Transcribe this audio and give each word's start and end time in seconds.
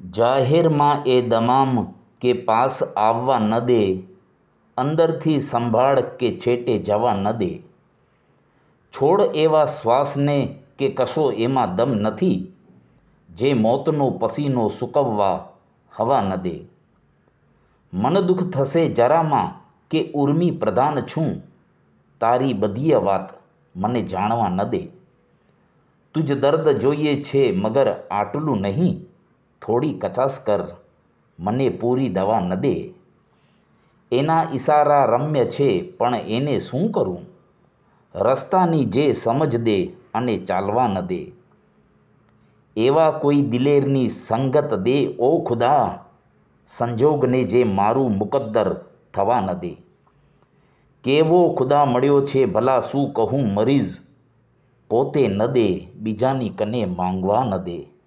જાહેરમાં 0.00 1.02
એ 1.06 1.22
દમામ 1.22 1.92
કે 2.20 2.32
પાસ 2.32 2.82
આવવા 2.96 3.38
ન 3.38 3.58
દે, 3.66 4.02
અંદરથી 4.76 5.40
સંભાળ 5.40 6.00
કે 6.00 6.38
છેટે 6.38 6.78
જવા 6.78 7.14
ન 7.14 7.32
દે. 7.32 7.62
છોડ 8.94 9.20
એવા 9.34 9.64
શ્વાસને 9.64 10.56
કે 10.78 10.88
કશો 10.88 11.32
એમાં 11.32 11.76
દમ 11.76 11.92
નથી, 11.94 12.46
જે 13.28 13.54
મોતનો 13.54 14.10
પસીનો 14.10 14.68
સૂકવવા 14.68 15.44
હવા 15.96 16.20
ન 16.20 16.36
દે. 16.36 16.56
મન 17.92 18.20
દુઃખ 18.20 18.50
થશે 18.50 18.88
જરામાં 18.88 19.54
કે 19.90 20.10
ઉર્મી 20.14 20.50
પ્રધાન 20.50 21.00
છું, 21.06 21.42
તારી 22.20 22.52
બધીય 22.52 22.98
વાત 22.98 23.28
મને 23.76 24.02
જાણવા 24.02 24.48
ન 24.48 24.64
દે. 24.64 24.88
તુજ 26.14 26.32
દર્દ 26.32 26.68
જોઈએ 26.68 27.22
છે, 27.22 27.52
મગર 27.52 27.88
આટલું 28.10 28.60
નહીં. 28.60 29.06
થોડી 29.70 29.92
કચાશ 29.92 30.38
કર, 30.38 30.64
મને 31.40 31.68
પૂરી 31.68 32.08
દવા 32.08 32.40
ન 32.40 32.54
દે. 32.54 32.90
એના 34.12 34.46
ઈશારા 34.52 35.04
રમ્ય 35.04 35.44
છે, 35.44 35.82
પણ 35.82 36.14
એને 36.14 36.58
શું 36.58 36.90
કરું? 36.90 37.18
રસ્તાની 38.14 38.84
જે 38.84 39.12
સમજ 39.12 39.56
દે 39.56 39.84
અને 40.14 40.38
ચાલવા 40.38 40.86
ન 40.86 41.00
દે. 41.00 41.32
એવા 42.76 43.10
કોઈ 43.10 43.42
દિલેરની 43.42 44.08
સંગત 44.08 44.74
દે, 44.74 45.16
ઓ 45.18 45.38
ખુદા. 45.38 45.98
સંજોગને 46.68 47.44
જે 47.44 47.64
મારું 47.64 48.16
મુકદ્દર 48.16 48.80
થવા 49.14 49.40
ન 49.40 49.52
દે. 49.52 49.76
કેવો 51.04 51.54
ખુદા 51.54 51.84
મળ્યો 51.84 52.26
છે, 52.26 52.44
ભલા 52.44 52.80
શું 52.80 53.12
કહું 53.12 53.54
મરીઝ? 53.54 53.98
પોતે 54.88 55.28
ન 55.28 55.46
દે, 55.46 55.86
બીજાની 56.00 56.48
કને 56.48 56.84
માંગવા 56.84 57.44
ન 57.44 57.56
દે. 57.56 57.99